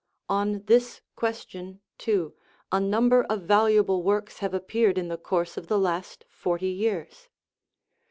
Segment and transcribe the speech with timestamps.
[0.29, 2.33] On this question, too,
[2.71, 7.27] a number of valuable works have appeared in the course of the last forty years.